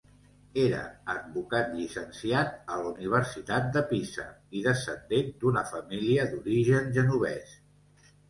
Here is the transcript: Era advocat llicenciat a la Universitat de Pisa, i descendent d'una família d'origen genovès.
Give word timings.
Era 0.59 0.77
advocat 1.13 1.67
llicenciat 1.79 2.55
a 2.75 2.77
la 2.79 2.87
Universitat 2.93 3.69
de 3.77 3.83
Pisa, 3.93 4.25
i 4.59 4.63
descendent 4.69 5.29
d'una 5.43 5.65
família 5.75 6.27
d'origen 6.33 6.91
genovès. 6.99 7.57